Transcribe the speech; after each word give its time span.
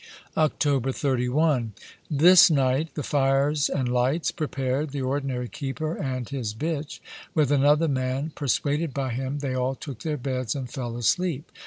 October 0.35 0.91
31. 0.91 1.73
This 2.09 2.49
night, 2.49 2.89
the 2.95 3.03
fires 3.03 3.69
and 3.69 3.87
lights 3.87 4.31
prepared, 4.31 4.89
the 4.89 5.01
ordinary 5.03 5.47
keeper 5.47 5.93
and 5.93 6.27
his 6.27 6.55
bitch, 6.55 6.99
with 7.35 7.51
another 7.51 7.87
man 7.87 8.31
perswaded 8.33 8.95
by 8.95 9.11
him, 9.11 9.37
they 9.41 9.53
all 9.53 9.75
took 9.75 9.99
their 9.99 10.17
beds 10.17 10.55
and 10.55 10.71
fell 10.71 10.97
asleep. 10.97 11.51